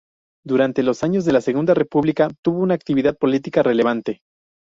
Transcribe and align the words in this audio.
Durante 0.43 0.81
los 0.81 1.03
años 1.03 1.25
de 1.25 1.31
la 1.31 1.41
Segunda 1.41 1.75
República 1.75 2.29
tuvo 2.41 2.57
una 2.63 2.73
actividad 2.73 3.15
política 3.19 3.61
relevante. 3.61 4.23